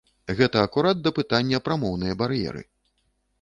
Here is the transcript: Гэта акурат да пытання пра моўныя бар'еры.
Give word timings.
Гэта 0.37 0.61
акурат 0.67 1.03
да 1.07 1.11
пытання 1.19 1.61
пра 1.67 1.77
моўныя 1.85 2.17
бар'еры. 2.23 2.61